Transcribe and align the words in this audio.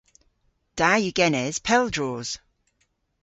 Da 0.77 0.89
yw 0.99 1.13
genes 1.17 1.55
pel 1.67 1.85
droos. 1.95 2.29